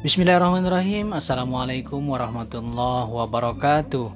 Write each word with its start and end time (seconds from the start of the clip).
Bismillahirrahmanirrahim. 0.00 1.12
Assalamualaikum 1.12 2.00
warahmatullahi 2.00 3.04
wabarakatuh. 3.04 4.08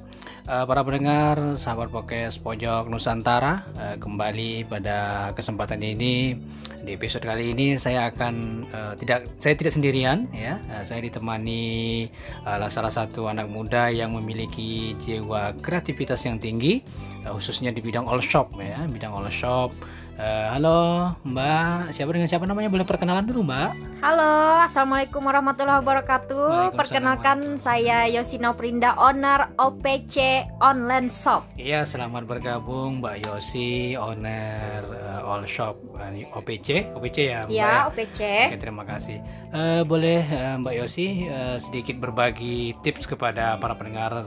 Uh, 0.49 0.65
Para 0.65 0.81
pendengar, 0.81 1.61
sahabat 1.61 1.93
podcast 1.93 2.41
Pojok 2.41 2.89
Nusantara 2.89 3.69
uh, 3.77 3.93
Kembali 3.93 4.65
pada 4.65 5.29
kesempatan 5.37 5.85
ini. 5.85 6.41
Di 6.81 6.97
episode 6.97 7.29
kali 7.29 7.53
ini 7.53 7.77
saya 7.77 8.09
akan 8.09 8.65
uh, 8.73 8.93
tidak 8.97 9.29
Saya 9.37 9.53
tidak 9.53 9.77
sendirian 9.77 10.25
ya. 10.33 10.57
Saya 10.89 11.05
ditemani 11.05 12.09
salah 12.73 12.89
satu 12.89 13.29
anak 13.29 13.45
muda 13.45 13.93
yang 13.93 14.17
memiliki 14.17 14.97
jiwa 15.05 15.53
kreativitas 15.61 16.25
yang 16.25 16.41
tinggi 16.41 16.81
Khususnya 17.29 17.69
di 17.69 17.85
bidang 17.85 18.09
all 18.09 18.25
shop 18.25 18.57
ya. 18.57 18.89
Bidang 18.89 19.13
all 19.13 19.29
shop 19.29 19.69
Uh, 20.15 20.47
halo 20.47 21.11
Mbak, 21.27 21.91
siapa 21.91 22.15
dengan 22.15 22.31
siapa 22.31 22.47
namanya? 22.47 22.71
Boleh 22.71 22.87
perkenalan 22.87 23.27
dulu 23.27 23.43
Mbak? 23.51 23.99
Halo, 23.99 24.63
Assalamualaikum 24.63 25.19
warahmatullahi 25.19 25.83
wabarakatuh. 25.83 26.71
Perkenalkan 26.71 27.59
saya 27.59 28.07
Yosino 28.07 28.55
Prinda, 28.55 28.95
owner 28.95 29.51
OPC 29.59 30.47
Online 30.63 31.11
Shop. 31.11 31.43
Iya, 31.59 31.83
selamat 31.83 32.31
bergabung 32.31 33.03
Mbak 33.03 33.27
Yosi, 33.27 33.99
owner 33.99 34.87
uh, 34.87 35.27
All 35.35 35.43
Shop 35.51 35.75
uh, 35.99 36.07
OPC 36.31 36.95
OPC 36.95 37.35
ya 37.35 37.43
Mbak? 37.43 37.51
Iya, 37.51 37.71
OPC 37.91 38.19
Oke, 38.55 38.59
terima 38.63 38.87
kasih. 38.87 39.19
Uh, 39.51 39.83
Boleh 39.83 40.23
uh, 40.31 40.55
Mbak 40.63 40.75
Yosi 40.79 41.27
uh, 41.27 41.59
sedikit 41.59 41.99
berbagi 41.99 42.71
tips 42.87 43.03
kepada 43.03 43.59
para 43.59 43.75
pendengar 43.75 44.23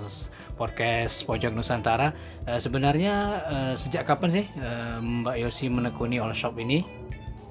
podcast 0.58 1.22
Pojok 1.22 1.54
Nusantara. 1.54 2.12
Uh, 2.44 2.58
Sebenarnya 2.58 3.14
uh, 3.46 3.74
sejak 3.78 4.04
kapan 4.04 4.42
sih 4.42 4.46
uh, 4.58 4.98
Mbak 4.98 5.36
Yosi 5.38 5.70
menekuni 5.78 6.18
all 6.18 6.34
shop 6.34 6.58
ini 6.58 6.82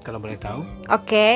kalau 0.04 0.24
boleh 0.24 0.40
tahu? 0.40 0.64
Oke, 0.88 1.04
okay. 1.04 1.34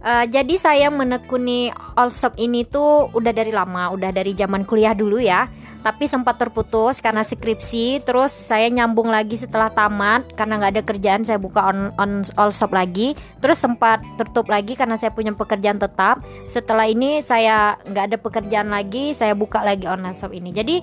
uh, 0.00 0.24
jadi 0.24 0.54
saya 0.56 0.88
menekuni 0.88 1.68
all 1.92 2.08
shop 2.08 2.40
ini 2.40 2.64
tuh 2.64 3.12
udah 3.12 3.32
dari 3.36 3.52
lama, 3.52 3.92
udah 3.92 4.14
dari 4.16 4.32
zaman 4.32 4.64
kuliah 4.64 4.96
dulu 4.96 5.20
ya. 5.20 5.44
Tapi 5.84 6.08
sempat 6.08 6.40
terputus 6.40 7.04
karena 7.04 7.20
skripsi, 7.20 8.00
terus 8.08 8.32
saya 8.32 8.72
nyambung 8.72 9.12
lagi 9.12 9.36
setelah 9.36 9.68
tamat 9.68 10.32
karena 10.32 10.56
nggak 10.56 10.72
ada 10.72 10.84
kerjaan, 10.88 11.22
saya 11.28 11.36
buka 11.36 11.60
on, 11.60 11.92
on 12.00 12.24
all 12.40 12.48
shop 12.48 12.72
lagi. 12.72 13.12
Terus 13.44 13.60
sempat 13.60 14.00
tertutup 14.16 14.48
lagi 14.48 14.72
karena 14.80 14.96
saya 14.96 15.12
punya 15.12 15.36
pekerjaan 15.36 15.76
tetap. 15.76 16.24
Setelah 16.48 16.88
ini 16.88 17.20
saya 17.20 17.76
nggak 17.84 18.04
ada 18.08 18.16
pekerjaan 18.16 18.72
lagi, 18.72 19.12
saya 19.12 19.36
buka 19.36 19.60
lagi 19.60 19.84
online 19.84 20.16
shop 20.16 20.32
ini. 20.32 20.48
Jadi 20.56 20.80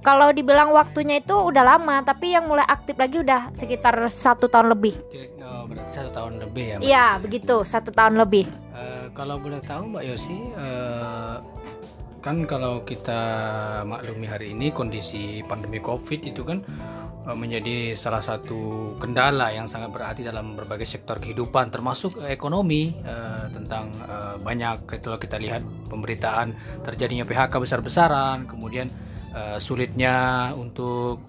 kalau 0.00 0.32
dibilang 0.32 0.72
waktunya 0.72 1.20
itu 1.20 1.36
udah 1.36 1.64
lama 1.64 2.00
tapi 2.00 2.32
yang 2.32 2.48
mulai 2.48 2.64
aktif 2.64 2.96
lagi 2.96 3.20
udah 3.20 3.52
sekitar 3.52 3.96
satu 4.08 4.48
tahun 4.48 4.72
lebih. 4.72 4.96
Oh, 5.44 5.68
berarti 5.68 5.92
satu 5.92 6.10
tahun 6.12 6.32
lebih 6.40 6.64
ya 6.64 6.76
iya 6.80 7.06
begitu 7.20 7.62
satu 7.68 7.92
tahun 7.92 8.16
lebih. 8.16 8.48
Uh, 8.72 9.12
kalau 9.12 9.36
boleh 9.36 9.60
tahu 9.60 9.92
mbak 9.92 10.04
Yosi 10.08 10.36
uh, 10.56 11.44
kan 12.20 12.44
kalau 12.44 12.84
kita 12.84 13.20
maklumi 13.88 14.28
hari 14.28 14.52
ini 14.52 14.72
kondisi 14.72 15.40
pandemi 15.44 15.80
covid 15.80 16.20
itu 16.20 16.44
kan 16.44 16.60
uh, 17.24 17.36
menjadi 17.36 17.96
salah 17.96 18.20
satu 18.20 18.92
kendala 19.00 19.52
yang 19.52 19.68
sangat 19.68 19.92
berarti 19.92 20.24
dalam 20.24 20.56
berbagai 20.56 20.88
sektor 20.88 21.16
kehidupan 21.16 21.72
termasuk 21.72 22.20
ekonomi 22.24 22.96
uh, 23.04 23.48
tentang 23.52 23.92
uh, 24.04 24.36
banyak 24.40 24.84
kalau 25.00 25.16
kita 25.20 25.36
lihat 25.40 25.64
pemberitaan 25.88 26.56
terjadinya 26.84 27.24
PHK 27.24 27.52
besar-besaran 27.56 28.48
kemudian 28.48 28.88
uh, 29.34 29.58
sulitnya 29.62 30.50
untuk 30.54 31.22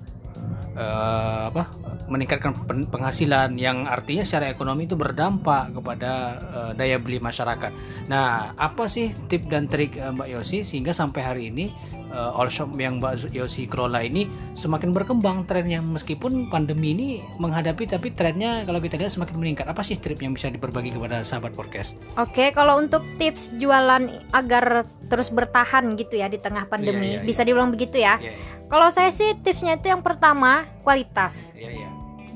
uh, 0.76 1.44
apa 1.52 1.64
meningkatkan 2.12 2.52
penghasilan 2.92 3.56
yang 3.56 3.88
artinya 3.88 4.28
secara 4.28 4.52
ekonomi 4.52 4.84
itu 4.84 5.00
berdampak 5.00 5.72
kepada 5.72 6.12
uh, 6.52 6.72
daya 6.76 7.00
beli 7.00 7.24
masyarakat. 7.24 7.72
Nah, 8.12 8.52
apa 8.56 8.92
sih 8.92 9.16
tip 9.32 9.48
dan 9.48 9.72
trik 9.72 9.96
uh, 9.96 10.12
Mbak 10.12 10.28
Yosi 10.28 10.68
sehingga 10.68 10.92
sampai 10.92 11.22
hari 11.24 11.44
ini 11.54 11.72
uh, 12.12 12.38
all 12.38 12.52
shop 12.52 12.72
yang 12.78 13.00
Mbak 13.00 13.32
Yosi 13.34 13.66
kelola 13.66 14.06
ini 14.06 14.28
semakin 14.54 14.92
berkembang 14.92 15.48
trennya 15.48 15.82
meskipun 15.82 16.52
pandemi 16.52 16.94
ini 16.94 17.08
menghadapi 17.40 17.88
tapi 17.88 18.14
trennya 18.14 18.68
kalau 18.68 18.84
kita 18.84 19.00
lihat 19.00 19.16
semakin 19.16 19.36
meningkat. 19.40 19.66
Apa 19.72 19.82
sih 19.82 19.98
tip 19.98 20.20
yang 20.20 20.36
bisa 20.36 20.52
diberbagi 20.52 20.94
kepada 20.94 21.24
sahabat 21.24 21.56
podcast? 21.56 21.98
Oke, 22.20 22.52
kalau 22.52 22.78
untuk 22.78 23.02
tips 23.18 23.50
jualan 23.58 24.12
agar 24.36 24.86
terus 25.08 25.32
bertahan 25.32 25.96
gitu 25.96 26.20
ya 26.20 26.32
di 26.32 26.40
tengah 26.40 26.68
pandemi, 26.68 27.16
yeah, 27.16 27.24
yeah, 27.24 27.28
bisa 27.28 27.42
yeah. 27.44 27.48
dibilang 27.48 27.72
begitu 27.72 27.98
ya. 28.00 28.20
Yeah, 28.20 28.36
yeah. 28.36 28.60
Kalau 28.72 28.88
saya 28.88 29.12
sih 29.12 29.36
tipsnya 29.36 29.76
itu 29.76 29.92
yang 29.92 30.00
pertama 30.00 30.64
kualitas. 30.84 31.52
Yeah, 31.52 31.76
yeah 31.76 31.92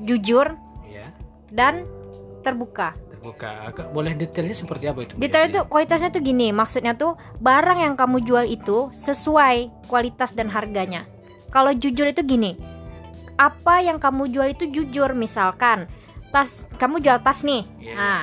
jujur 0.06 0.54
ya. 0.86 1.06
dan 1.50 1.88
terbuka 2.46 2.94
terbuka 3.10 3.90
boleh 3.90 4.14
detailnya 4.14 4.54
seperti 4.54 4.86
apa 4.86 5.02
itu 5.02 5.12
detail 5.18 5.50
itu 5.50 5.60
kualitasnya 5.66 6.14
tuh 6.14 6.22
gini 6.22 6.54
maksudnya 6.54 6.94
tuh 6.94 7.18
barang 7.42 7.82
yang 7.82 7.98
kamu 7.98 8.22
jual 8.22 8.46
itu 8.46 8.94
sesuai 8.94 9.90
kualitas 9.90 10.38
dan 10.38 10.46
harganya 10.46 11.02
kalau 11.50 11.74
jujur 11.74 12.06
itu 12.06 12.22
gini 12.22 12.54
apa 13.34 13.82
yang 13.82 13.98
kamu 13.98 14.30
jual 14.30 14.46
itu 14.46 14.70
jujur 14.70 15.10
misalkan 15.18 15.90
tas 16.30 16.62
kamu 16.78 17.02
jual 17.02 17.18
tas 17.18 17.42
nih 17.42 17.66
yeah. 17.82 17.98
nah 17.98 18.22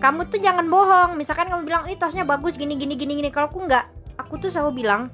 kamu 0.00 0.32
tuh 0.32 0.40
jangan 0.40 0.64
bohong 0.64 1.20
misalkan 1.20 1.52
kamu 1.52 1.68
bilang 1.68 1.84
ini 1.84 2.00
tasnya 2.00 2.24
bagus 2.24 2.56
gini 2.56 2.80
gini 2.80 2.96
gini 2.96 3.20
gini 3.20 3.28
kalau 3.28 3.52
aku 3.52 3.68
nggak 3.68 3.84
aku 4.16 4.40
tuh 4.40 4.48
selalu 4.48 4.80
bilang 4.80 5.12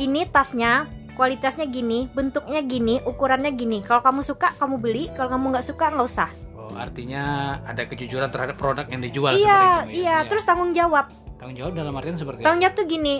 ini 0.00 0.26
tasnya 0.26 0.88
kualitasnya 1.20 1.68
gini, 1.68 2.08
bentuknya 2.16 2.64
gini, 2.64 2.96
ukurannya 3.04 3.52
gini. 3.52 3.84
Kalau 3.84 4.00
kamu 4.00 4.24
suka, 4.24 4.56
kamu 4.56 4.80
beli. 4.80 5.12
Kalau 5.12 5.28
kamu 5.28 5.52
nggak 5.52 5.66
suka, 5.68 5.92
nggak 5.92 6.08
usah. 6.08 6.32
Artinya 6.76 7.56
ada 7.66 7.82
kejujuran 7.86 8.28
terhadap 8.30 8.56
produk 8.58 8.86
yang 8.86 9.02
dijual. 9.02 9.34
Iya, 9.34 9.88
itu, 9.88 10.04
iya. 10.04 10.24
Ya. 10.24 10.28
Terus 10.28 10.44
tanggung 10.46 10.74
jawab. 10.76 11.10
Tanggung 11.40 11.56
jawab 11.56 11.72
dalam 11.78 11.94
artian 11.96 12.18
seperti. 12.18 12.44
Tanggung 12.44 12.62
jawab 12.62 12.74
tuh 12.76 12.86
gini. 12.86 13.16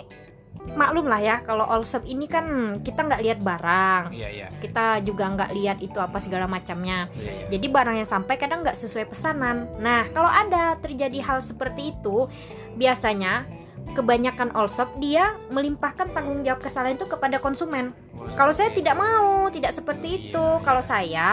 Maklum 0.61 1.09
lah 1.09 1.25
ya, 1.25 1.37
kalau 1.41 1.65
all 1.65 1.89
shop 1.89 2.05
ini 2.05 2.29
kan 2.29 2.79
kita 2.85 3.01
nggak 3.01 3.23
lihat 3.25 3.39
barang, 3.41 4.13
iya, 4.13 4.29
iya. 4.29 4.47
kita 4.61 5.01
juga 5.01 5.33
nggak 5.33 5.51
lihat 5.57 5.79
itu 5.81 5.97
apa 5.97 6.21
segala 6.21 6.45
macamnya. 6.45 7.09
Iya, 7.17 7.33
iya. 7.33 7.47
Jadi 7.57 7.67
barang 7.73 7.97
yang 7.97 8.05
sampai 8.05 8.37
kadang 8.37 8.61
nggak 8.61 8.77
sesuai 8.77 9.09
pesanan. 9.09 9.73
Nah, 9.81 10.13
kalau 10.13 10.29
ada 10.29 10.77
terjadi 10.85 11.17
hal 11.25 11.41
seperti 11.41 11.97
itu, 11.97 12.29
biasanya 12.77 13.49
kebanyakan 13.97 14.53
all 14.53 14.69
shop 14.69 14.93
dia 15.01 15.33
melimpahkan 15.49 16.13
tanggung 16.13 16.45
jawab 16.45 16.61
kesalahan 16.61 16.95
itu 16.95 17.09
kepada 17.09 17.41
konsumen. 17.41 17.97
Kalau 18.37 18.53
saya 18.53 18.69
tidak 18.71 19.01
mau, 19.01 19.49
tidak 19.49 19.73
seperti 19.73 20.07
iya, 20.13 20.19
itu. 20.29 20.47
Iya. 20.61 20.63
Kalau 20.63 20.83
saya 20.85 21.29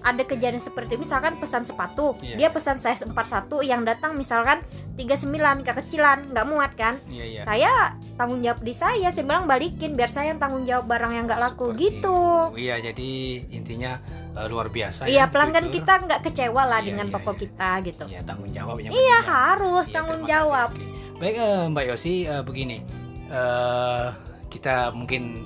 ada 0.00 0.22
kejadian 0.24 0.60
seperti 0.60 0.96
misalkan 0.96 1.36
pesan 1.36 1.64
sepatu, 1.64 2.16
iya. 2.24 2.36
dia 2.36 2.48
pesan 2.48 2.80
size 2.80 3.04
41 3.04 3.48
yang 3.64 3.84
datang 3.84 4.16
misalkan 4.16 4.64
39 4.96 5.64
kekecilan, 5.64 6.32
nggak 6.32 6.46
muat 6.48 6.72
kan? 6.76 6.96
Iya, 7.08 7.24
iya. 7.24 7.42
Saya 7.44 7.72
tanggung 8.16 8.40
jawab 8.40 8.60
di 8.64 8.72
saya, 8.72 9.08
saya 9.12 9.24
bilang 9.24 9.44
balikin 9.44 9.92
biar 9.96 10.08
saya 10.08 10.32
yang 10.32 10.40
tanggung 10.40 10.64
jawab 10.64 10.88
barang 10.88 11.12
yang 11.12 11.24
nggak 11.28 11.40
laku 11.40 11.72
seperti 11.72 11.84
gitu. 11.84 11.98
Itu. 12.00 12.20
Iya, 12.56 12.74
jadi 12.92 13.10
intinya 13.52 13.92
uh, 14.36 14.46
luar 14.48 14.72
biasa. 14.72 15.04
Iya, 15.04 15.28
ya, 15.28 15.32
pelanggan 15.32 15.68
fitur. 15.68 15.76
kita 15.80 15.92
nggak 16.08 16.20
kecewa 16.24 16.62
lah 16.64 16.80
iya, 16.80 16.86
dengan 16.88 17.06
iya, 17.08 17.14
toko 17.14 17.32
iya. 17.32 17.40
kita 17.40 17.70
gitu. 17.84 18.04
Iya, 18.08 18.20
tanggung 18.24 18.50
jawab. 18.50 18.74
Iya, 18.80 19.18
harus 19.24 19.86
iya, 19.86 19.94
tanggung 19.94 20.22
jawab. 20.24 20.68
Okay. 20.72 20.88
Baik 21.20 21.36
uh, 21.36 21.68
Mbak 21.68 21.84
Yosi 21.84 22.14
uh, 22.24 22.40
begini 22.40 22.80
uh, 23.28 24.08
kita 24.48 24.90
mungkin 24.96 25.44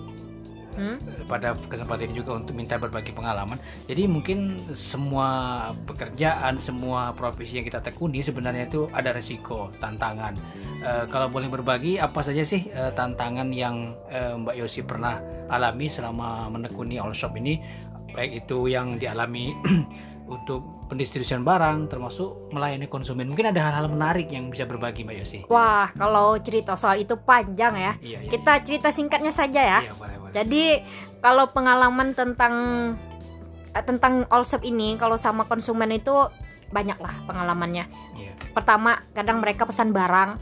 hmm? 0.74 1.26
pada 1.30 1.54
kesempatan 1.56 2.10
ini 2.10 2.20
juga 2.20 2.36
untuk 2.38 2.54
minta 2.54 2.76
berbagi 2.76 3.14
pengalaman. 3.14 3.56
Jadi 3.86 4.10
mungkin 4.10 4.62
semua 4.74 5.70
pekerjaan, 5.86 6.58
semua 6.58 7.14
profesi 7.14 7.58
yang 7.62 7.66
kita 7.66 7.80
tekuni 7.80 8.20
sebenarnya 8.20 8.68
itu 8.68 8.86
ada 8.90 9.14
resiko, 9.14 9.70
tantangan. 9.78 10.34
Uh, 10.84 11.04
kalau 11.08 11.32
boleh 11.32 11.48
berbagi, 11.48 11.96
apa 11.96 12.20
saja 12.20 12.44
sih 12.44 12.68
uh, 12.74 12.92
tantangan 12.92 13.48
yang 13.54 13.96
uh, 14.12 14.36
Mbak 14.36 14.56
Yosi 14.60 14.84
pernah 14.84 15.18
alami 15.48 15.88
selama 15.88 16.50
menekuni 16.52 17.00
all 17.00 17.16
shop 17.16 17.38
ini? 17.40 17.56
Baik 18.14 18.46
itu 18.46 18.70
yang 18.70 18.94
dialami 19.00 19.50
untuk 20.24 20.88
pendistribusian 20.88 21.44
barang 21.44 21.92
termasuk 21.92 22.48
melayani 22.52 22.88
konsumen 22.88 23.28
mungkin 23.28 23.52
ada 23.52 23.60
hal-hal 23.60 23.92
menarik 23.92 24.28
yang 24.32 24.48
bisa 24.48 24.64
berbagi 24.64 25.04
Mbak 25.04 25.16
Yosi 25.20 25.38
wah 25.52 25.92
kalau 25.92 26.36
cerita 26.40 26.76
soal 26.76 27.04
itu 27.04 27.16
panjang 27.20 27.74
ya 27.76 27.92
iya, 28.00 28.18
iya, 28.24 28.30
kita 28.32 28.52
iya. 28.60 28.64
cerita 28.64 28.88
singkatnya 28.88 29.32
saja 29.32 29.60
ya 29.60 29.78
iya. 29.84 29.92
Jadi 30.34 30.82
kalau 31.22 31.46
pengalaman 31.54 32.10
tentang 32.10 32.54
eh, 33.70 33.84
tentang 33.86 34.26
all 34.34 34.42
shop 34.42 34.66
ini 34.66 34.98
kalau 34.98 35.14
sama 35.14 35.46
konsumen 35.46 35.94
itu 35.94 36.12
banyak 36.74 36.98
lah 36.98 37.14
pengalamannya. 37.30 37.86
Iya. 38.18 38.32
pertama 38.54 39.02
kadang 39.14 39.42
mereka 39.42 39.66
pesan 39.66 39.90
barang 39.90 40.38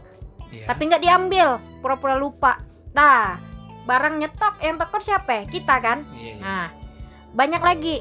iya. 0.52 0.68
tapi 0.68 0.88
nggak 0.88 1.04
diambil 1.04 1.60
pura-pura 1.84 2.16
lupa. 2.16 2.56
Nah 2.96 3.36
barang 3.84 4.16
nyetok 4.16 4.54
yang 4.64 4.80
tekor 4.80 5.04
siapa? 5.04 5.44
Kita 5.44 5.76
kan? 5.84 6.08
Iya, 6.16 6.24
iya. 6.24 6.34
nah 6.40 6.64
banyak 7.36 7.60
lagi. 7.60 8.00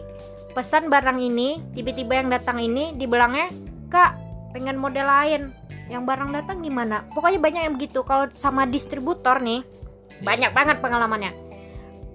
Pesan 0.52 0.92
barang 0.92 1.16
ini 1.16 1.64
tiba-tiba 1.72 2.20
yang 2.20 2.28
datang 2.28 2.60
ini 2.60 2.92
dibilangnya 2.96 3.52
kak 3.92 4.16
pengen 4.56 4.80
model 4.80 5.08
lain. 5.08 5.42
Yang 5.88 6.04
barang 6.08 6.32
datang 6.32 6.64
gimana? 6.64 7.08
Pokoknya 7.12 7.40
banyak 7.40 7.62
yang 7.68 7.76
begitu. 7.76 8.04
Kalau 8.04 8.28
sama 8.36 8.68
distributor 8.68 9.40
nih 9.40 9.64
yeah. 9.64 10.24
banyak 10.24 10.52
banget 10.52 10.78
pengalamannya 10.84 11.51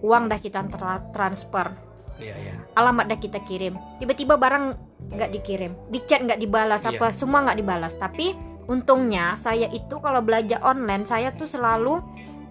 uang 0.05 0.29
dah 0.29 0.41
kita 0.41 0.67
tra 0.69 1.01
transfer. 1.13 1.69
Yeah, 2.17 2.33
yeah. 2.41 2.57
alamat 2.73 3.13
dah 3.13 3.19
kita 3.21 3.45
kirim. 3.45 3.77
Tiba-tiba 4.01 4.41
barang 4.41 4.73
nggak 5.13 5.31
dikirim. 5.37 5.77
Di 5.93 6.01
chat 6.09 6.25
nggak 6.25 6.41
dibalas 6.41 6.89
yeah. 6.89 6.97
apa 6.97 7.13
semua 7.13 7.45
nggak 7.45 7.59
dibalas. 7.61 7.93
Tapi 8.01 8.33
untungnya 8.67 9.37
saya 9.37 9.69
itu 9.69 10.01
kalau 10.01 10.25
belanja 10.25 10.57
online 10.65 11.05
saya 11.05 11.37
tuh 11.37 11.45
selalu 11.45 12.01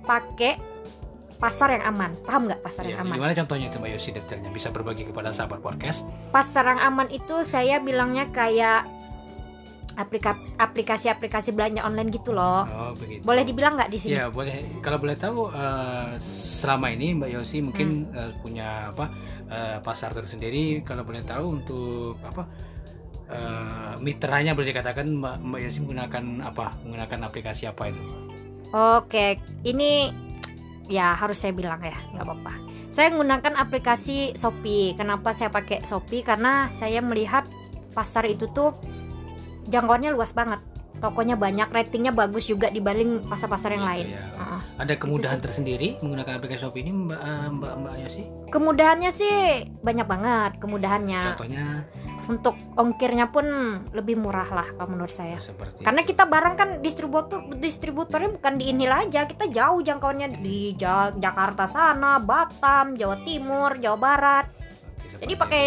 pakai 0.06 0.62
pasar 1.42 1.76
yang 1.76 1.84
aman. 1.90 2.14
Paham 2.24 2.48
nggak 2.48 2.62
pasar 2.64 2.86
ya, 2.88 2.96
yang 2.96 3.10
aman? 3.10 3.18
gimana 3.20 3.34
contohnya 3.36 3.66
itu 3.68 3.78
mbak 3.82 3.92
Yosi 3.98 4.10
detailnya? 4.16 4.50
Bisa 4.54 4.70
berbagi 4.72 5.04
kepada 5.10 5.34
sahabat 5.36 5.60
podcast? 5.60 6.08
Pasar 6.32 6.70
yang 6.70 6.82
aman 6.82 7.10
itu 7.12 7.42
saya 7.42 7.82
bilangnya 7.82 8.30
kayak 8.32 8.88
aplikasi-aplikasi 10.60 11.56
belanja 11.56 11.82
online 11.88 12.12
gitu 12.12 12.36
loh. 12.36 12.68
Oh, 12.68 12.92
begitu. 12.96 13.24
Boleh 13.24 13.44
dibilang 13.48 13.80
nggak 13.80 13.90
di 13.92 13.98
sini? 13.98 14.20
Ya, 14.20 14.28
boleh. 14.28 14.62
Kalau 14.84 15.00
boleh 15.00 15.16
tahu 15.16 15.48
uh, 15.50 16.20
selama 16.20 16.92
ini 16.92 17.16
Mbak 17.16 17.30
Yosi 17.32 17.64
mungkin 17.64 18.12
hmm. 18.12 18.16
uh, 18.16 18.32
punya 18.44 18.92
apa 18.92 19.06
uh, 19.48 19.78
pasar 19.80 20.12
tersendiri 20.12 20.84
kalau 20.84 21.08
boleh 21.08 21.24
tahu 21.24 21.46
untuk 21.56 22.20
apa 22.28 22.44
uh, 23.32 23.94
mitranya 24.04 24.52
boleh 24.52 24.76
dikatakan 24.76 25.08
Mbak, 25.08 25.36
Mbak 25.42 25.60
Yosi 25.64 25.78
menggunakan 25.84 26.24
apa? 26.44 26.66
Menggunakan 26.84 27.20
aplikasi 27.32 27.64
apa 27.72 27.90
itu? 27.90 28.04
Oke, 28.76 29.40
ini 29.64 30.12
ya 30.92 31.16
harus 31.16 31.40
saya 31.40 31.56
bilang 31.56 31.80
ya, 31.80 31.96
nggak 32.14 32.26
apa-apa. 32.28 32.54
Saya 32.96 33.12
menggunakan 33.12 33.60
aplikasi 33.60 34.40
Shopee. 34.40 34.96
Kenapa 34.96 35.36
saya 35.36 35.52
pakai 35.52 35.84
Shopee? 35.84 36.24
Karena 36.24 36.72
saya 36.72 37.04
melihat 37.04 37.44
pasar 37.92 38.24
itu 38.28 38.48
tuh 38.52 38.72
jangkauannya 39.70 40.12
luas 40.14 40.32
banget 40.32 40.62
tokonya 41.00 41.36
banyak 41.36 41.70
ratingnya 41.70 42.16
bagus 42.16 42.48
juga 42.48 42.72
dibanding 42.72 43.28
pasar-pasar 43.28 43.76
yang 43.76 43.86
iya, 43.86 43.92
lain. 43.92 44.06
Ya. 44.16 44.24
Uh, 44.40 44.62
ada 44.80 44.94
kemudahan 44.96 45.40
tersendiri 45.44 46.00
menggunakan 46.00 46.40
aplikasi 46.40 46.62
Shopee 46.64 46.82
ini 46.88 46.92
Mbak 46.96 47.20
eh, 47.20 47.48
Mbak 47.52 47.74
Mbak 47.84 47.94
Yosi? 48.08 48.24
Kemudahannya 48.50 49.12
sih 49.12 49.36
banyak 49.84 50.08
banget 50.08 50.52
kemudahannya. 50.64 51.22
Contohnya 51.36 51.66
untuk 52.26 52.58
ongkirnya 52.74 53.30
pun 53.30 53.46
lebih 53.94 54.18
murah 54.18 54.50
lah 54.50 54.68
kalau 54.74 54.98
menurut 54.98 55.14
saya. 55.14 55.38
Seperti 55.38 55.86
Karena 55.86 56.02
kita 56.02 56.26
barang 56.26 56.56
kan 56.58 56.70
distributor 56.82 57.38
distributornya 57.62 58.34
bukan 58.34 58.58
di 58.58 58.74
ini 58.74 58.90
aja, 58.90 59.30
kita 59.30 59.46
jauh 59.46 59.86
jangkauannya 59.86 60.42
di 60.42 60.74
Jakarta 61.22 61.70
sana, 61.70 62.18
Batam, 62.18 62.98
Jawa 62.98 63.22
Timur, 63.22 63.78
Jawa 63.78 63.98
Barat. 64.00 64.46
Oke, 64.50 65.22
Jadi 65.22 65.34
pakai 65.38 65.62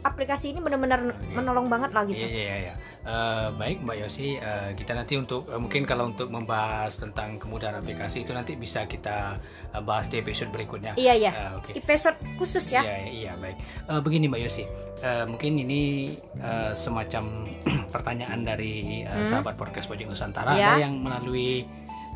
aplikasi 0.00 0.56
ini 0.56 0.60
benar-benar 0.64 1.12
menolong 1.32 1.68
banget 1.68 1.90
lah 1.92 2.02
gitu. 2.08 2.20
Iya 2.20 2.28
iya 2.28 2.56
iya. 2.56 2.74
Uh, 3.00 3.48
baik 3.56 3.80
Mbak 3.80 3.96
Yosi, 4.04 4.36
uh, 4.36 4.72
kita 4.76 4.92
nanti 4.92 5.16
untuk 5.16 5.48
uh, 5.48 5.56
mungkin 5.56 5.88
kalau 5.88 6.08
untuk 6.12 6.28
membahas 6.28 7.00
tentang 7.00 7.40
kemudahan 7.40 7.80
aplikasi 7.80 8.24
itu 8.24 8.32
nanti 8.36 8.56
bisa 8.56 8.84
kita 8.84 9.40
uh, 9.72 9.82
bahas 9.84 10.08
di 10.08 10.20
episode 10.20 10.52
berikutnya. 10.52 10.96
Iya 10.96 11.14
iya. 11.16 11.32
Uh, 11.32 11.60
Oke. 11.60 11.72
Okay. 11.76 11.84
Episode 11.84 12.16
khusus 12.36 12.64
ya. 12.72 12.84
Iya 12.84 12.98
iya 13.08 13.32
baik. 13.40 13.56
Uh, 13.88 14.00
begini 14.04 14.28
Mbak 14.28 14.40
Yosi, 14.44 14.64
uh, 15.04 15.24
mungkin 15.28 15.52
ini 15.60 16.12
uh, 16.40 16.72
semacam 16.76 17.24
pertanyaan 17.94 18.40
dari 18.44 19.04
uh, 19.04 19.20
hmm. 19.20 19.28
sahabat 19.28 19.56
podcast 19.56 19.88
Pojok 19.88 20.12
Nusantara 20.12 20.56
ya. 20.56 20.76
ada 20.76 20.84
yang 20.84 21.00
melalui 21.00 21.64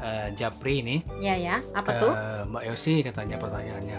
uh, 0.01 0.29
Japri 0.37 0.85
ini. 0.85 0.97
Iya 1.21 1.37
ya. 1.37 1.57
Apa 1.73 1.91
uh, 1.97 2.01
tuh? 2.01 2.13
Mbak 2.49 2.65
Yosi 2.69 3.01
katanya 3.01 3.37
pertanyaannya, 3.41 3.99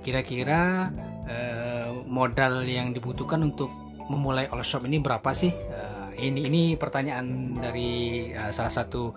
kira-kira 0.00 0.88
uh, 1.26 2.02
modal 2.06 2.62
yang 2.66 2.90
dibutuhkan 2.94 3.42
untuk 3.42 3.70
memulai 4.10 4.50
all 4.50 4.62
shop 4.64 4.84
ini 4.86 4.98
berapa 4.98 5.30
sih? 5.32 5.52
Uh, 5.52 6.10
ini 6.18 6.46
ini 6.46 6.62
pertanyaan 6.76 7.58
dari 7.58 8.30
uh, 8.34 8.50
salah 8.54 8.72
satu 8.72 9.14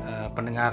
uh, 0.00 0.28
pendengar 0.32 0.72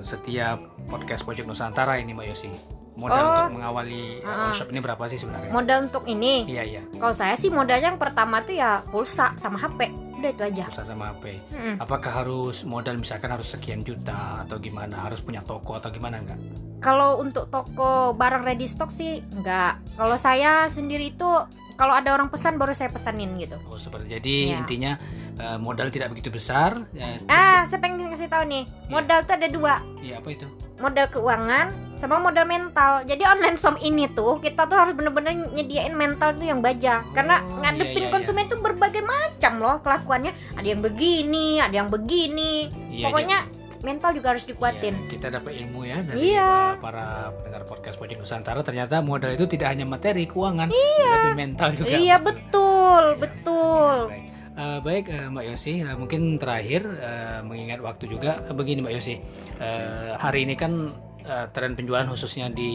setiap 0.00 0.60
podcast 0.90 1.22
Pojok 1.22 1.46
Nusantara 1.46 1.98
ini 2.00 2.14
Mbak 2.14 2.26
Yosi. 2.30 2.50
Modal 2.94 3.18
oh, 3.18 3.30
untuk 3.34 3.58
mengawali 3.58 4.22
uh, 4.22 4.50
all 4.50 4.54
shop 4.54 4.70
ini 4.70 4.78
berapa 4.78 5.02
sih 5.10 5.18
sebenarnya? 5.18 5.50
Modal 5.50 5.90
untuk 5.90 6.06
ini? 6.06 6.46
Iya 6.46 6.62
iya. 6.62 6.82
Kalau 6.94 7.14
saya 7.14 7.34
sih 7.34 7.50
modalnya 7.50 7.94
yang 7.94 7.98
pertama 7.98 8.46
tuh 8.46 8.54
ya 8.54 8.86
pulsa 8.86 9.34
sama 9.34 9.58
HP. 9.58 10.03
Udah 10.24 10.32
itu 10.32 10.44
aja. 10.48 10.64
Pulsa 10.72 10.88
sama 10.88 11.12
HP. 11.12 11.24
Hmm. 11.52 11.76
Apakah 11.76 12.24
harus 12.24 12.64
modal 12.64 12.96
misalkan 12.96 13.28
harus 13.28 13.52
sekian 13.52 13.84
juta 13.84 14.48
atau 14.48 14.56
gimana? 14.56 15.04
Harus 15.04 15.20
punya 15.20 15.44
toko 15.44 15.76
atau 15.76 15.92
gimana 15.92 16.24
enggak? 16.24 16.40
kalau 16.84 17.16
untuk 17.16 17.48
toko 17.48 18.12
barang 18.12 18.44
ready 18.44 18.68
stock 18.68 18.92
sih 18.92 19.24
enggak 19.32 19.80
kalau 19.96 20.20
saya 20.20 20.68
sendiri 20.68 21.16
itu 21.16 21.30
kalau 21.74 21.94
ada 21.94 22.14
orang 22.14 22.30
pesan 22.30 22.56
baru 22.56 22.72
saya 22.74 22.90
pesanin 22.90 23.34
gitu. 23.38 23.58
Oh 23.66 23.78
seperti 23.78 24.14
jadi 24.18 24.36
ya. 24.54 24.58
intinya 24.62 24.92
uh, 25.38 25.58
modal 25.58 25.90
tidak 25.90 26.14
begitu 26.14 26.30
besar 26.30 26.86
ya, 26.94 27.18
ah 27.26 27.66
saya 27.66 27.78
pengen 27.82 28.10
kasih 28.10 28.30
tahu 28.30 28.46
nih 28.46 28.64
ya. 28.66 28.90
modal 28.90 29.18
tuh 29.26 29.34
ada 29.34 29.48
dua. 29.50 29.74
Iya 30.02 30.22
apa 30.22 30.28
itu? 30.30 30.46
Modal 30.74 31.06
keuangan 31.06 31.66
sama 31.94 32.18
modal 32.18 32.46
mental. 32.50 33.06
Jadi 33.06 33.22
online 33.22 33.54
shop 33.54 33.78
ini 33.78 34.10
tuh 34.10 34.42
kita 34.42 34.66
tuh 34.66 34.74
harus 34.74 34.94
bener-bener 34.98 35.46
nyediain 35.54 35.94
mental 35.94 36.34
tuh 36.34 36.46
yang 36.46 36.58
baja. 36.58 37.06
Oh, 37.06 37.14
karena 37.14 37.42
ngadepin 37.62 38.04
iya, 38.04 38.06
iya, 38.10 38.12
konsumen 38.12 38.44
iya. 38.46 38.50
tuh 38.50 38.58
berbagai 38.58 39.02
macam 39.06 39.52
loh 39.62 39.76
kelakuannya. 39.82 40.34
Ada 40.58 40.66
yang 40.66 40.82
begini 40.82 41.62
ada 41.62 41.74
yang 41.74 41.88
begini. 41.90 42.70
Iya, 42.90 43.10
pokoknya 43.10 43.38
iya 43.46 43.63
mental 43.84 44.10
juga 44.16 44.32
harus 44.32 44.48
dikuatin. 44.48 44.94
Iya, 44.96 45.10
kita 45.12 45.26
dapat 45.28 45.52
ilmu 45.60 45.84
ya 45.84 46.00
dari 46.00 46.32
iya. 46.32 46.80
para 46.80 47.30
pendengar 47.36 47.62
podcast 47.68 48.00
Pojok 48.00 48.24
Nusantara. 48.24 48.64
Ternyata 48.64 49.04
modal 49.04 49.36
itu 49.36 49.44
tidak 49.44 49.76
hanya 49.76 49.84
materi, 49.84 50.24
keuangan, 50.24 50.72
iya. 50.72 51.12
tapi 51.12 51.30
mental 51.36 51.68
juga. 51.76 51.94
Iya 51.94 52.16
betul, 52.16 53.04
iya. 53.04 53.20
betul. 53.20 53.96
Baik, 54.08 54.26
uh, 54.56 54.78
baik 54.80 55.04
uh, 55.12 55.28
Mbak 55.30 55.44
Yosi, 55.52 55.72
uh, 55.84 55.96
mungkin 56.00 56.20
terakhir 56.40 56.82
uh, 56.88 57.40
mengingat 57.44 57.84
waktu 57.84 58.08
juga 58.08 58.40
uh, 58.48 58.56
begini 58.56 58.80
Mbak 58.80 58.94
Yosi. 58.96 59.14
Uh, 59.60 60.16
hari 60.16 60.48
ini 60.48 60.56
kan 60.56 60.90
uh, 61.28 61.46
tren 61.50 61.72
penjualan 61.74 62.06
khususnya 62.08 62.52
di 62.52 62.72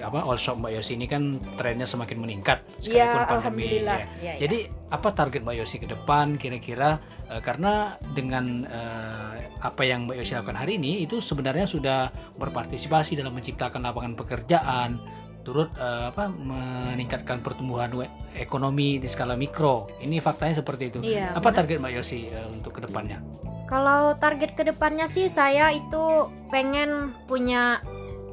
apa 0.00 0.24
all 0.24 0.40
shop 0.40 0.60
Mbak 0.60 0.72
Yosi 0.80 0.92
ini 0.96 1.06
kan 1.08 1.38
trennya 1.56 1.88
semakin 1.88 2.18
meningkat 2.20 2.64
sekalipun 2.80 3.20
ya, 3.20 3.28
pandemi 3.28 3.64
ya. 3.64 3.80
Ya, 3.80 4.06
ya. 4.20 4.34
Jadi 4.44 4.58
apa 4.92 5.08
target 5.16 5.40
Mbak 5.44 5.56
Yosi 5.64 5.76
ke 5.80 5.88
depan 5.88 6.36
kira-kira 6.36 7.00
uh, 7.28 7.40
karena 7.40 7.96
dengan 8.12 8.66
uh, 8.68 9.31
apa 9.62 9.86
yang 9.86 10.10
Mbak 10.10 10.16
Yosi 10.18 10.34
lakukan 10.34 10.58
hari 10.58 10.76
ini 10.76 11.06
itu 11.06 11.22
sebenarnya 11.22 11.70
sudah 11.70 12.10
berpartisipasi 12.34 13.14
dalam 13.14 13.30
menciptakan 13.32 13.86
lapangan 13.86 14.18
pekerjaan 14.18 14.98
turut 15.42 15.70
uh, 15.78 16.10
apa 16.10 16.30
meningkatkan 16.30 17.42
pertumbuhan 17.42 17.90
ekonomi 18.34 18.98
di 19.02 19.10
skala 19.10 19.34
mikro. 19.34 19.90
Ini 20.02 20.22
faktanya 20.22 20.62
seperti 20.62 20.82
itu. 20.90 20.98
Iya, 21.02 21.34
apa 21.34 21.50
benar. 21.50 21.56
target 21.62 21.76
Mbak 21.82 21.92
Yosi 21.98 22.20
uh, 22.30 22.46
untuk 22.50 22.78
ke 22.78 22.80
depannya? 22.86 23.18
Kalau 23.66 24.14
target 24.18 24.52
ke 24.52 24.62
depannya 24.66 25.08
sih 25.08 25.26
saya 25.32 25.72
itu 25.72 26.28
pengen 26.52 27.14
punya 27.24 27.80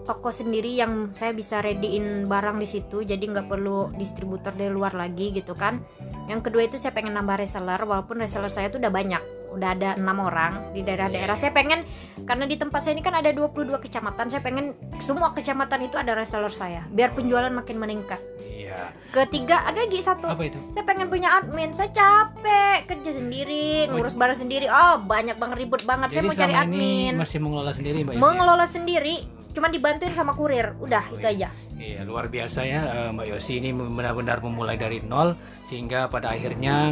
toko 0.10 0.34
sendiri 0.34 0.74
yang 0.74 1.14
saya 1.14 1.38
bisa 1.38 1.62
readyin 1.62 2.26
barang 2.26 2.58
di 2.58 2.66
situ 2.66 3.06
jadi 3.06 3.22
nggak 3.22 3.46
perlu 3.46 3.94
distributor 3.94 4.50
dari 4.58 4.74
luar 4.74 4.98
lagi 4.98 5.30
gitu 5.30 5.54
kan. 5.54 5.78
Yang 6.26 6.50
kedua 6.50 6.66
itu 6.66 6.82
saya 6.82 6.98
pengen 6.98 7.14
nambah 7.14 7.38
reseller 7.38 7.78
walaupun 7.86 8.18
reseller 8.18 8.50
saya 8.50 8.74
tuh 8.74 8.82
udah 8.82 8.90
banyak 8.90 9.22
udah 9.54 9.70
ada 9.78 9.90
enam 10.02 10.18
orang 10.26 10.74
di 10.74 10.82
daerah-daerah. 10.82 11.38
Saya 11.38 11.54
pengen 11.54 11.86
karena 12.26 12.50
di 12.50 12.58
tempat 12.58 12.82
saya 12.82 12.98
ini 12.98 13.06
kan 13.06 13.22
ada 13.22 13.30
22 13.30 13.70
kecamatan 13.86 14.34
saya 14.34 14.42
pengen 14.42 14.74
semua 14.98 15.30
kecamatan 15.30 15.86
itu 15.86 15.94
ada 16.02 16.18
reseller 16.18 16.50
saya 16.50 16.90
biar 16.90 17.14
penjualan 17.14 17.54
makin 17.54 17.78
meningkat. 17.78 18.18
Iya. 18.50 18.90
Ketiga 19.14 19.62
ada 19.66 19.78
lagi 19.78 20.02
satu. 20.02 20.26
Apa 20.26 20.42
itu? 20.50 20.58
Saya 20.74 20.90
pengen 20.90 21.14
punya 21.14 21.38
admin 21.38 21.70
saya 21.78 21.94
capek 21.94 22.90
kerja 22.90 23.14
sendiri 23.14 23.86
ngurus 23.94 24.18
barang 24.18 24.42
sendiri. 24.42 24.66
Oh 24.74 25.06
banyak 25.06 25.38
banget 25.38 25.70
ribut 25.70 25.86
banget 25.86 26.18
Jadi 26.18 26.18
saya 26.18 26.26
mau 26.26 26.38
cari 26.38 26.54
admin. 26.58 27.14
masih 27.14 27.38
mengelola 27.38 27.72
sendiri 27.78 27.98
mbak 28.06 28.18
mengelola 28.18 28.66
sendiri 28.66 29.39
cuman 29.54 29.70
dibantuin 29.74 30.14
sama 30.14 30.34
kurir. 30.38 30.76
Udah 30.80 31.04
oh, 31.10 31.18
itu 31.18 31.28
aja. 31.28 31.50
Iya 31.80 32.04
luar 32.04 32.28
biasa 32.28 32.68
ya 32.68 32.82
eh, 32.84 33.10
mbak 33.16 33.26
Yosi 33.32 33.64
ini 33.64 33.72
benar-benar 33.72 34.44
memulai 34.44 34.76
dari 34.76 35.00
nol 35.00 35.32
sehingga 35.64 36.12
pada 36.12 36.36
akhirnya 36.36 36.92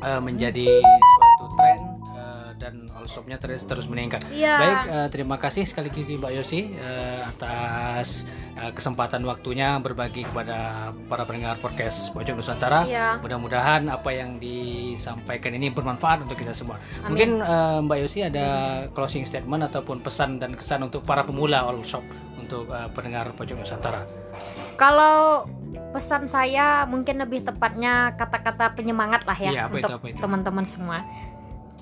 uh, 0.00 0.20
menjadi 0.24 0.80
shopnya 3.08 3.40
terus 3.40 3.62
terus 3.64 3.86
meningkat. 3.86 4.22
Ya. 4.34 4.56
Baik, 4.58 4.80
uh, 4.90 5.08
terima 5.10 5.36
kasih 5.40 5.64
sekali 5.66 5.88
lagi 5.90 6.18
Mbak 6.18 6.32
Yosi 6.36 6.60
uh, 6.76 7.26
atas 7.26 8.26
uh, 8.58 8.70
kesempatan 8.74 9.22
waktunya 9.24 9.78
berbagi 9.80 10.26
kepada 10.28 10.90
para 11.06 11.22
pendengar 11.24 11.56
podcast 11.58 12.12
Pojok 12.12 12.38
Nusantara. 12.38 12.84
Ya. 12.84 13.16
Mudah-mudahan 13.22 13.88
apa 13.88 14.10
yang 14.12 14.38
disampaikan 14.42 15.54
ini 15.56 15.72
bermanfaat 15.72 16.26
untuk 16.26 16.36
kita 16.36 16.52
semua. 16.52 16.76
Amin. 17.02 17.08
Mungkin 17.14 17.30
uh, 17.40 17.78
Mbak 17.86 17.98
Yosi 18.04 18.20
ada 18.26 18.46
closing 18.92 19.24
statement 19.24 19.66
ataupun 19.70 20.04
pesan 20.04 20.38
dan 20.42 20.54
kesan 20.54 20.84
untuk 20.84 21.02
para 21.06 21.24
pemula 21.24 21.64
all 21.64 21.80
shop 21.82 22.04
untuk 22.36 22.70
uh, 22.70 22.86
pendengar 22.92 23.32
Pojok 23.34 23.62
Nusantara. 23.62 24.06
Kalau 24.76 25.48
pesan 25.96 26.28
saya 26.28 26.84
mungkin 26.84 27.16
lebih 27.16 27.40
tepatnya 27.48 28.12
kata-kata 28.20 28.76
penyemangat 28.76 29.24
lah 29.24 29.38
ya, 29.40 29.50
ya 29.50 29.64
untuk 29.72 30.04
teman-teman 30.20 30.68
semua. 30.68 31.00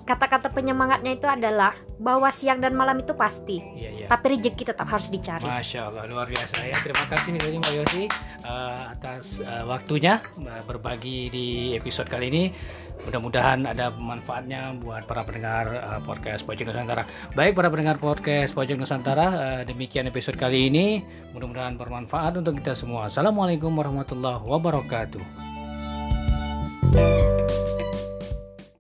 Kata-kata 0.05 0.53
penyemangatnya 0.53 1.17
itu 1.17 1.25
adalah 1.25 1.73
bahwa 1.97 2.29
siang 2.29 2.61
dan 2.61 2.77
malam 2.77 3.01
itu 3.01 3.17
pasti, 3.17 3.57
ya, 3.73 3.89
ya. 3.89 4.05
tapi 4.05 4.37
rezeki 4.37 4.69
tetap 4.69 4.85
harus 4.85 5.09
dicari. 5.09 5.49
Masya 5.49 5.89
Allah 5.89 6.05
luar 6.05 6.29
biasa 6.29 6.61
ya. 6.69 6.77
Terima 6.85 7.09
kasih 7.09 7.29
nih 7.33 7.41
Mbak 7.57 7.73
Yosi 7.73 8.05
uh, 8.45 8.93
atas 8.93 9.41
uh, 9.41 9.65
waktunya 9.65 10.21
uh, 10.45 10.61
berbagi 10.69 11.33
di 11.33 11.47
episode 11.73 12.13
kali 12.13 12.29
ini. 12.29 12.45
Mudah-mudahan 13.09 13.65
ada 13.65 13.89
manfaatnya 13.97 14.77
buat 14.77 15.09
para 15.09 15.25
pendengar 15.25 15.73
uh, 15.73 16.01
podcast 16.05 16.45
Pojok 16.45 16.69
Nusantara. 16.69 17.09
Baik 17.33 17.57
para 17.57 17.73
pendengar 17.73 17.97
podcast 17.97 18.53
Pojok 18.53 18.77
Nusantara, 18.77 19.27
uh, 19.33 19.63
demikian 19.65 20.05
episode 20.05 20.37
kali 20.37 20.69
ini. 20.69 21.01
Mudah-mudahan 21.33 21.81
bermanfaat 21.81 22.45
untuk 22.45 22.61
kita 22.61 22.77
semua. 22.77 23.09
Assalamualaikum 23.09 23.73
warahmatullahi 23.73 24.45
wabarakatuh. 24.45 25.44